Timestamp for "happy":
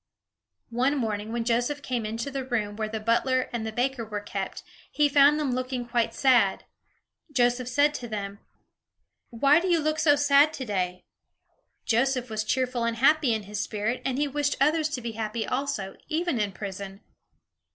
12.97-13.31, 15.11-15.45